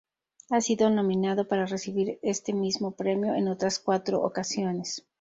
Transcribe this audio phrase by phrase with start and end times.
[0.49, 5.05] Ha sido nominado para recibir este mismo premio en otras cuatro ocasiones.